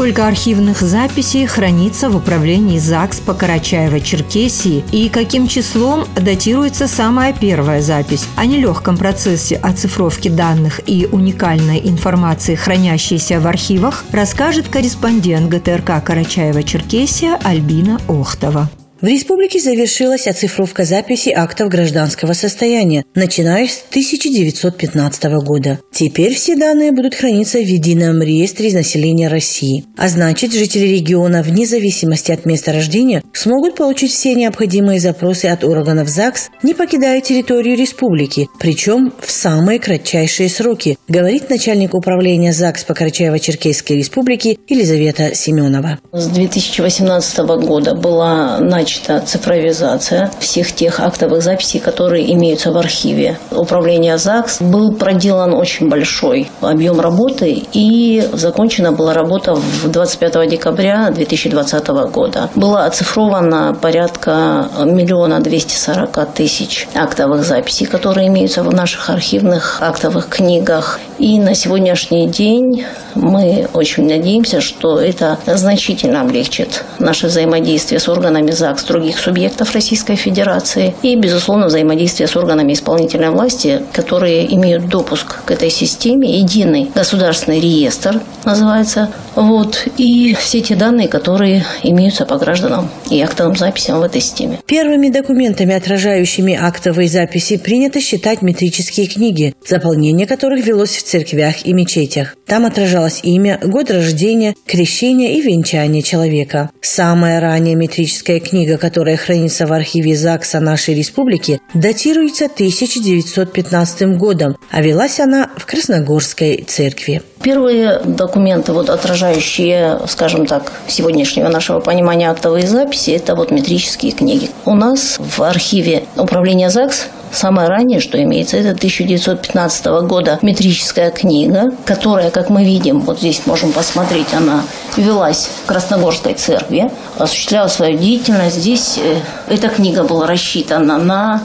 [0.00, 7.82] Сколько архивных записей хранится в управлении ЗАГС по Карачаево-Черкесии и каким числом датируется самая первая
[7.82, 16.02] запись о нелегком процессе оцифровки данных и уникальной информации, хранящейся в архивах, расскажет корреспондент ГТРК
[16.02, 18.70] Карачаева-Черкесия Альбина Охтова.
[19.00, 25.78] В республике завершилась оцифровка записи актов гражданского состояния, начиная с 1915 года.
[25.90, 29.86] Теперь все данные будут храниться в едином реестре населения России.
[29.96, 35.64] А значит, жители региона, вне зависимости от места рождения, смогут получить все необходимые запросы от
[35.64, 42.84] органов ЗАГС, не покидая территорию республики, причем в самые кратчайшие сроки, говорит начальник управления ЗАГС
[42.84, 45.98] по Карачаево-Черкесской республике Елизавета Семенова.
[46.12, 53.38] С 2018 года была начата начата цифровизация всех тех актовых записей, которые имеются в архиве.
[53.52, 61.10] Управление ЗАГС был проделан очень большой объем работы и закончена была работа в 25 декабря
[61.10, 62.50] 2020 года.
[62.56, 70.28] Было оцифровано порядка миллиона двести сорока тысяч актовых записей, которые имеются в наших архивных актовых
[70.28, 70.98] книгах.
[71.20, 78.50] И на сегодняшний день мы очень надеемся, что это значительно облегчит наше взаимодействие с органами
[78.50, 85.44] ЗАГС других субъектов Российской Федерации и, безусловно, взаимодействие с органами исполнительной власти, которые имеют допуск
[85.44, 92.38] к этой системе, единый государственный реестр называется, вот, и все те данные, которые имеются по
[92.38, 94.58] гражданам и актовым записям в этой системе.
[94.64, 101.74] Первыми документами, отражающими актовые записи, принято считать метрические книги, заполнение которых велось в церквях и
[101.74, 102.36] мечетях.
[102.50, 106.70] Там отражалось имя, год рождения, крещение и венчание человека.
[106.80, 114.82] Самая ранняя метрическая книга, которая хранится в архиве ЗАГСа нашей республики, датируется 1915 годом, а
[114.82, 117.22] велась она в Красногорской церкви.
[117.40, 124.50] Первые документы, вот, отражающие, скажем так, сегодняшнего нашего понимания актовые записи, это вот метрические книги.
[124.64, 131.70] У нас в архиве управления ЗАГС Самое раннее, что имеется, это 1915 года метрическая книга,
[131.84, 134.62] которая, как мы видим, вот здесь можем посмотреть, она
[134.96, 138.56] велась в Красногорской церкви, осуществляла свою деятельность.
[138.56, 141.42] Здесь э, эта книга была рассчитана на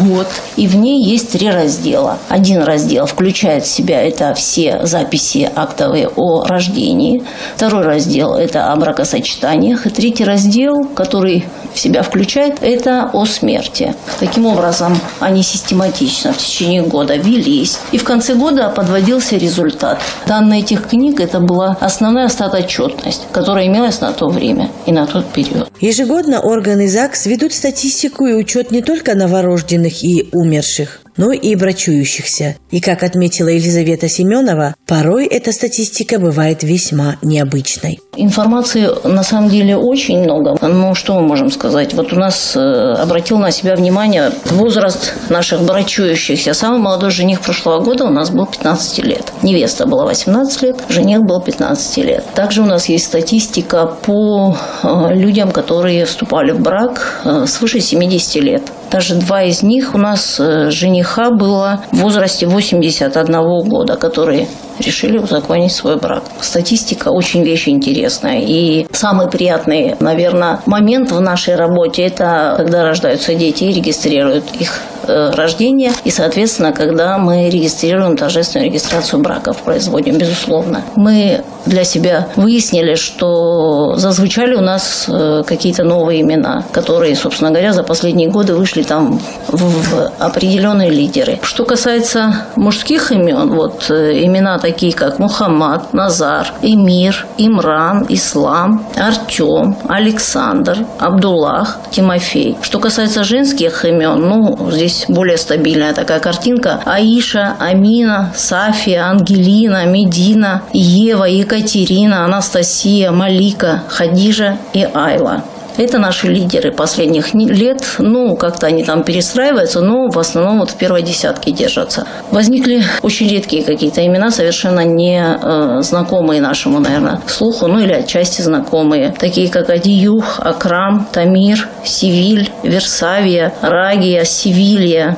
[0.00, 0.26] год,
[0.56, 2.16] и в ней есть три раздела.
[2.30, 7.22] Один раздел включает в себя это все записи актовые о рождении.
[7.56, 9.86] Второй раздел– это о бракосочетаниях.
[9.86, 11.44] И третий раздел, который
[11.74, 13.94] в себя включает, это о смерти.
[14.18, 17.78] Таким образом, они систематично в течение года велись.
[17.92, 20.00] И в конце года подводился результат.
[20.38, 25.26] Данные этих книг– это была основная остаточетность, которая имелась на то время и на тот
[25.32, 25.68] период.
[25.80, 32.56] Ежегодно органы ЗАГС ведут статистику и учет не только новорожденных и умерших, но и брачующихся.
[32.70, 38.00] И, как отметила Елизавета Семенова, порой эта статистика бывает весьма необычной.
[38.16, 40.56] Информации на самом деле очень много.
[40.62, 41.92] Ну, что мы можем сказать?
[41.92, 46.54] Вот у нас э, обратил на себя внимание возраст наших брачующихся.
[46.54, 49.32] Самый молодой жених прошлого года у нас был 15 лет.
[49.42, 52.24] Невеста была 18 лет, жених был 15 лет.
[52.34, 58.36] Также у нас есть статистика по э, людям, которые вступали в брак э, свыше 70
[58.36, 58.62] лет.
[58.90, 65.72] Даже два из них у нас жениха было в возрасте 81 года, которые решили узаконить
[65.72, 66.22] свой брак.
[66.40, 68.40] Статистика очень вещь интересная.
[68.40, 74.80] И самый приятный, наверное, момент в нашей работе– это когда рождаются дети и регистрируют их
[74.97, 75.92] э, рождения.
[76.04, 80.82] И, соответственно, когда мы регистрируем торжественную регистрацию браков, производим, безусловно.
[80.96, 87.72] Мы для себя выяснили, что зазвучали у нас э, какие-то новые имена, которые, собственно говоря,
[87.72, 91.38] за последние годы вышли там в определенные лидеры.
[91.42, 99.76] Что касается мужских имен, вот э, имена такие, как Мухаммад, Назар, Эмир, Имран, Ислам, Артем,
[99.88, 102.56] Александр, Абдуллах, Тимофей.
[102.62, 106.80] Что касается женских имен, ну, здесь более стабильная такая картинка.
[106.84, 115.44] Аиша, Амина, Сафия, Ангелина, Медина, Ева, Екатерина, Анастасия, Малика, Хадижа и Айла.
[115.78, 117.84] Это наши лидеры последних лет.
[117.98, 122.04] Ну, как-то они там перестраиваются, но в основном вот в первой десятке держатся.
[122.32, 128.42] Возникли очень редкие какие-то имена, совершенно не э, знакомые нашему, наверное, слуху, ну или отчасти
[128.42, 129.14] знакомые.
[129.16, 135.16] Такие как Адиюх, Акрам, Тамир, Сивиль, Версавия, Рагия, Севилья,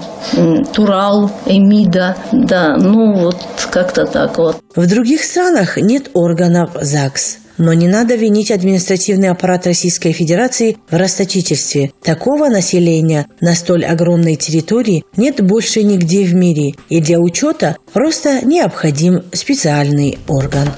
[0.74, 2.16] Турал, Эмида.
[2.32, 3.36] Да, ну вот
[3.70, 4.58] как-то так вот.
[4.76, 7.39] В других странах нет органов ЗАГС.
[7.60, 11.92] Но не надо винить административный аппарат Российской Федерации в расточительстве.
[12.02, 16.72] Такого населения на столь огромной территории нет больше нигде в мире.
[16.88, 20.70] И для учета просто необходим специальный орган.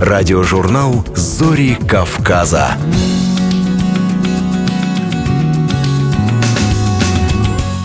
[0.00, 2.76] Радиожурнал «Зори Кавказа».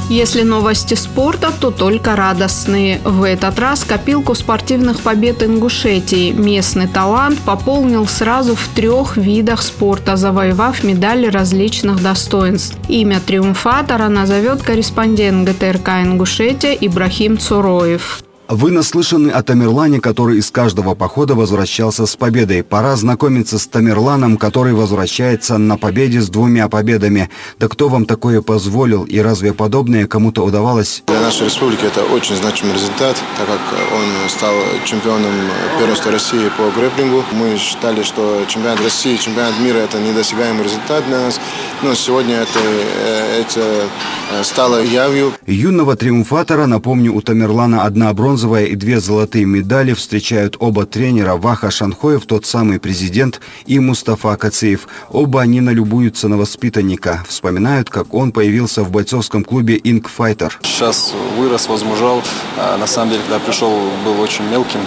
[0.09, 3.01] Если новости спорта, то только радостные.
[3.03, 10.15] В этот раз копилку спортивных побед Ингушетии местный талант пополнил сразу в трех видах спорта,
[10.15, 12.77] завоевав медали различных достоинств.
[12.87, 18.24] Имя триумфатора назовет корреспондент ГТРК Ингушетия Ибрахим Цуроев.
[18.47, 22.63] Вы наслышаны о Тамерлане, который из каждого похода возвращался с победой.
[22.63, 27.31] Пора знакомиться с Тамерланом, который возвращается на победе с двумя победами.
[27.57, 31.01] Да кто вам такое позволил и разве подобное кому-то удавалось?
[31.07, 33.59] Для нашей республики это очень значимый результат, так как
[33.93, 34.53] он стал
[34.85, 35.33] чемпионом
[35.79, 37.23] первенства России по грэплингу.
[37.31, 41.39] Мы считали, что чемпионат России, чемпионат мира это недосягаемый результат для нас.
[41.81, 43.89] Но сегодня это, э, это
[44.31, 45.33] э, стало явью.
[45.47, 51.71] Юного триумфатора, напомню, у Тамерлана одна бронзовая и две золотые медали встречают оба тренера Ваха
[51.71, 54.89] Шанхоев, тот самый президент, и Мустафа Кациев.
[55.09, 57.23] Оба они налюбуются на воспитанника.
[57.29, 60.59] Вспоминают, как он появился в бойцовском клубе «Инк Файтер».
[60.63, 62.21] Сейчас вырос, возмужал.
[62.57, 63.71] А, на самом деле, когда пришел,
[64.03, 64.81] был очень мелким,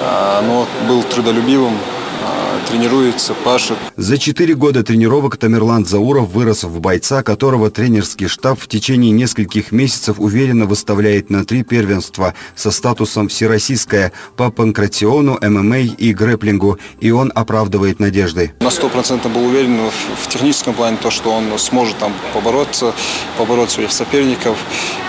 [0.00, 1.74] а, но был трудолюбивым,
[2.68, 3.76] тренируется, пашет.
[3.96, 9.72] За четыре года тренировок Тамерлан Зауров вырос в бойца, которого тренерский штаб в течение нескольких
[9.72, 17.10] месяцев уверенно выставляет на три первенства со статусом «Всероссийское» по панкратиону, ММА и грэплингу, и
[17.10, 18.52] он оправдывает надежды.
[18.60, 22.94] На сто процентов был уверен в, в техническом плане, то, что он сможет там побороться,
[23.38, 24.56] побороть своих соперников.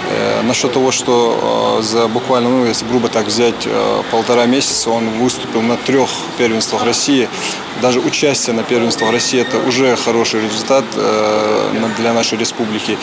[0.09, 4.89] Э, насчет того, что э, за буквально, ну, если грубо так взять, э, полтора месяца
[4.89, 7.06] он выступил на трех первенствах России,
[7.81, 12.97] даже участие на первенствах России– это уже хороший результат э, для нашей республики.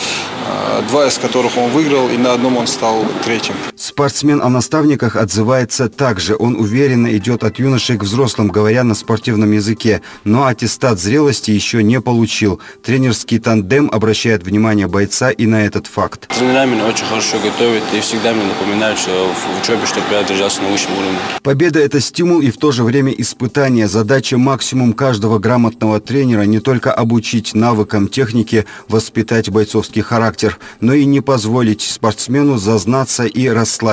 [0.47, 3.55] Э, два из которых он выиграл, и на одном он стал третьим.
[3.95, 6.35] Спортсмен о наставниках отзывается также.
[6.37, 10.01] Он уверенно идет от юношей к взрослым, говоря на спортивном языке.
[10.25, 12.59] Но аттестат зрелости еще не получил.
[12.83, 16.27] Тренерский тандем обращает внимание бойца и на этот факт.
[16.27, 20.61] Тренера меня очень хорошо готовят и всегда мне напоминают, что в учебе, чтобы я держался
[20.61, 21.17] на высшем уровне.
[21.41, 23.87] Победа– это стимул и в то же время испытание.
[23.87, 31.05] Задача максимум каждого грамотного тренера не только обучить навыкам техники, воспитать бойцовский характер, но и
[31.05, 33.84] не позволить спортсмену зазнаться и расслабиться.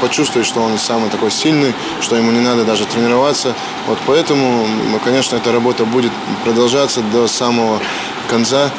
[0.00, 3.54] Почувствовать, что он самый такой сильный, что ему не надо даже тренироваться.
[3.86, 4.66] Вот поэтому,
[5.04, 6.12] конечно, эта работа будет
[6.44, 7.80] продолжаться до самого
[8.28, 8.70] конца.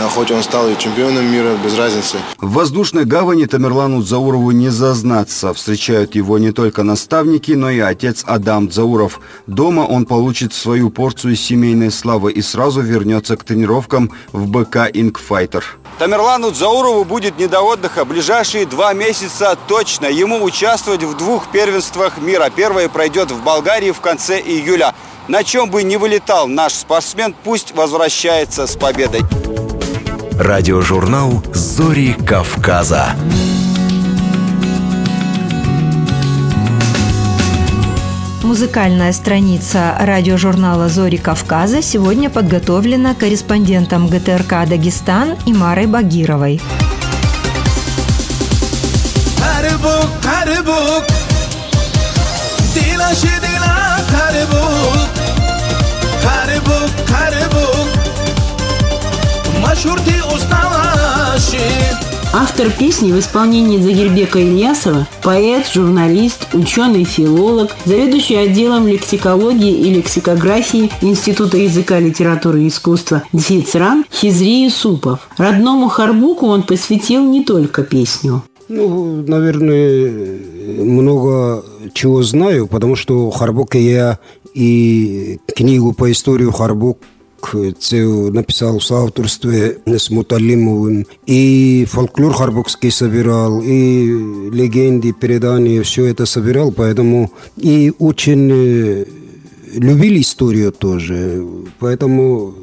[0.00, 2.18] А хоть он стал и чемпионом мира, без разницы.
[2.38, 5.54] В воздушной гавани Тамерлану Заурову не зазнаться.
[5.54, 9.20] Встречают его не только наставники, но и отец Адам Зауров.
[9.46, 15.78] Дома он получит свою порцию семейной славы и сразу вернется к тренировкам в БК «Инкфайтер».
[15.98, 18.04] Тамерлану Заурову будет не до отдыха.
[18.04, 20.06] Ближайшие два месяца точно.
[20.06, 22.50] Ему участвовать в двух первенствах мира.
[22.54, 24.94] Первое пройдет в Болгарии в конце июля.
[25.28, 29.20] На чем бы ни вылетал наш спортсмен, пусть возвращается с победой.
[30.44, 33.14] Радиожурнал «Зори Кавказа».
[38.42, 46.60] Музыкальная страница радиожурнала «Зори Кавказа» сегодня подготовлена корреспондентом ГТРК «Дагестан» Имарой Багировой.
[49.38, 51.04] Карбук, карбук,
[62.34, 71.56] Автор песни в исполнении Загирбека Ильясова– поэт, журналист, ученый-филолог, заведующий отделом лексикологии и лексикографии Института
[71.56, 75.26] языка, литературы и искусства Дсицран Хизри Юсупов.
[75.38, 78.42] Родному Харбуку он посвятил не только песню.
[78.68, 80.38] Ну, наверное,
[80.84, 81.64] много
[81.94, 84.18] чего знаю, потому что Харбук я
[84.52, 86.98] и книгу по истории Харбук
[87.78, 87.96] це
[88.32, 91.06] написал в соавторстве с Муталимовым.
[91.26, 94.06] И фольклор харбокский собирал, и
[94.52, 99.04] легенды, предания, все это собирал, поэтому и очень э,
[99.74, 101.46] любили историю тоже.
[101.78, 102.54] Поэтому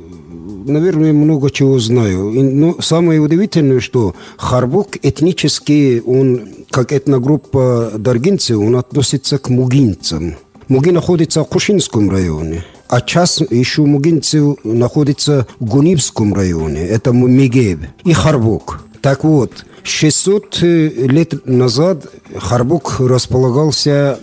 [0.65, 2.31] наверное, много чего знаю.
[2.31, 10.35] Но самое удивительное, что Харбок этнически, он, как этногруппа даргинцев, он относится к мугинцам.
[10.67, 12.63] Муги находится в Кушинском районе.
[12.89, 16.87] А час еще Мугинцев находится в Гунибском районе.
[16.87, 18.83] Это Мигеб и Харбук.
[19.01, 24.17] Так вот, 600 лет назад Харбук располагался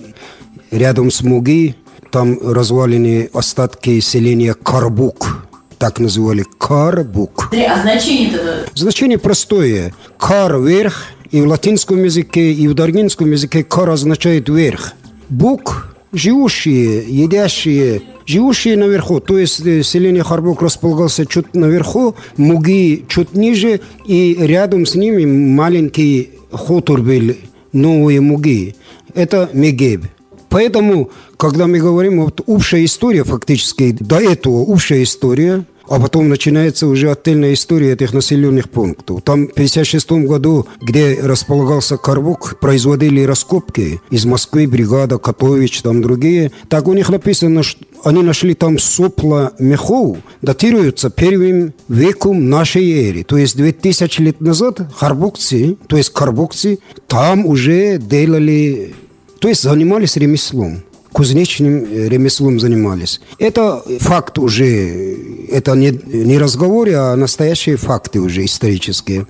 [0.73, 1.77] рядом с Муги.
[2.11, 5.47] Там развалины остатки селения Карбук.
[5.79, 7.51] Так называли Карбук.
[7.53, 8.55] А значение этого?
[8.75, 9.95] Значение простое.
[10.19, 11.05] Кар– вверх.
[11.31, 14.93] И в латинском языке, и в даргинском языке кар означает вверх.
[15.29, 23.35] Бук– живущие, едящие, живущие наверху, то есть э, селение Харбок располагался чуть наверху, Муги чуть
[23.35, 27.35] ниже, и рядом с ними маленький хутор был,
[27.73, 28.75] новые Муги.
[29.15, 30.03] Это Мегеб.
[30.49, 36.87] Поэтому, когда мы говорим, вот общая история фактически, до этого общая история– а потом начинается
[36.87, 39.23] уже отдельная история этих населенных пунктов.
[39.23, 46.53] Там в 1956 году, где располагался Карбук, производили раскопки из Москвы, бригада, Котович, там другие.
[46.69, 53.25] Так у них написано, что они нашли там сопла мехов, датируются первым веком нашей эры.
[53.25, 58.95] То есть 2000 лет назад харбукцы, то есть карбукцы, там уже делали,
[59.41, 60.83] то есть занимались ремеслом
[61.17, 63.23] кузнечным ремеслом занимались.
[63.39, 65.17] Это факт уже,
[65.51, 69.27] это не, не разговор, а настоящие факты уже исторические.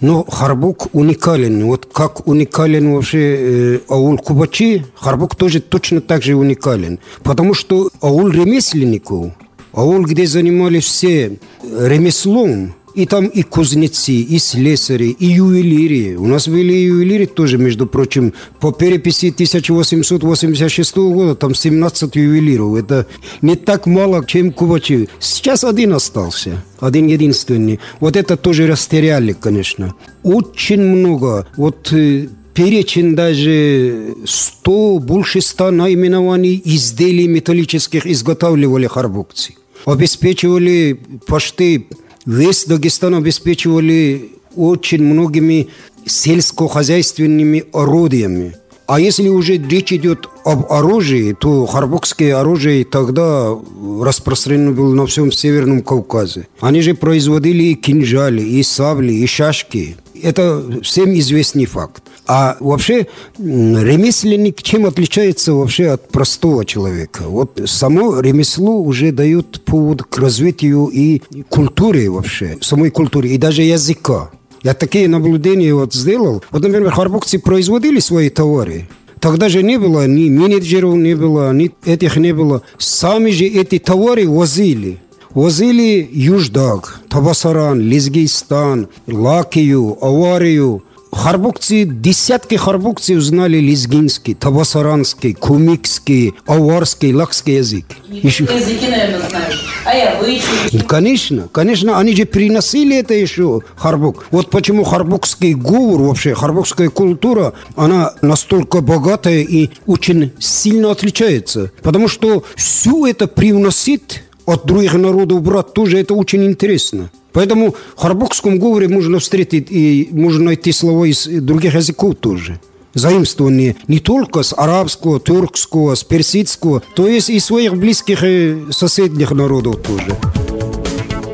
[0.00, 1.64] Но Харбук уникален.
[1.64, 7.00] Вот как уникален вообще э, аул Кубачи, Харбук тоже точно так же уникален.
[7.24, 9.32] Потому что аул ремесленников,
[9.72, 16.16] аул, где занимались все ремеслом, и там и кузнецы, и слесари, и ювелиры.
[16.16, 22.76] У нас были ювелиры тоже, между прочим, по переписи 1886 года, там 17 ювелиров.
[22.76, 23.06] Это
[23.42, 25.08] не так мало, чем кувачи.
[25.18, 27.80] Сейчас один остался, один единственный.
[28.00, 29.94] Вот это тоже растеряли, конечно.
[30.22, 31.46] Очень много.
[31.56, 39.54] Вот э, перечень даже 100, больше 100 наименований изделий металлических изготавливали харбукцы.
[39.84, 41.88] Обеспечивали почти
[42.26, 45.68] Весь Дагестан обеспечивали очень многими
[46.06, 48.56] сельскохозяйственными орудиями.
[48.86, 53.56] А если уже речь идет об оружии, то харбокское оружие тогда
[54.02, 56.48] распространено было на всем Северном Кавказе.
[56.60, 59.96] Они же производили и кинжали, и сабли, и шашки.
[60.22, 62.02] Это всем известный факт.
[62.26, 63.06] А вообще
[63.38, 67.24] ремесленник чем отличается вообще от простого человека?
[67.26, 73.62] Вот само ремесло уже дает повод к развитию и культуры вообще, самой культуры, и даже
[73.62, 74.30] языка.
[74.62, 76.42] Я такие наблюдения вот сделал.
[76.50, 78.88] Вот, например, харбокцы производили свои товары.
[79.20, 82.62] Тогда же не было ни менеджеров, не было, ни этих не было.
[82.78, 84.98] Сами же эти товары возили.
[85.34, 90.82] Возили Юждаг, Табасаран, Лизгистан, Лакию, Аварию–
[91.14, 97.84] Харбукцы, десятки харбукцев знали лезгинский, табасаранский, кумикский, аварский, лакский язык.
[98.08, 98.44] Еще...
[98.44, 99.56] Языки, наверное, знают.
[99.86, 100.78] А я обычаи?
[100.86, 104.26] Конечно, конечно, они же приносили это еще, харбук.
[104.32, 111.70] Вот почему харбукский говор, вообще харбукская культура, она настолько богатая и очень сильно отличается.
[111.82, 117.10] Потому что все это привносит от других народов брат тоже это очень интересно.
[117.32, 122.60] Поэтому в харбокском говоре можно встретить и можно найти слова из других языков тоже.
[122.94, 129.32] Заимствование не только с арабского, тюркского, с персидского, то есть и своих близких и соседних
[129.32, 130.16] народов тоже.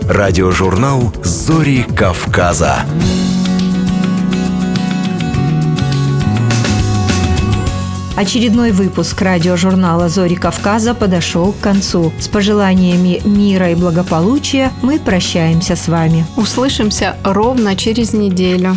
[0.09, 2.87] Радиожурнал «Зори Кавказа».
[8.17, 12.13] Очередной выпуск радиожурнала «Зори Кавказа» подошел к концу.
[12.19, 16.27] С пожеланиями мира и благополучия мы прощаемся с вами.
[16.37, 18.77] Услышимся ровно через неделю.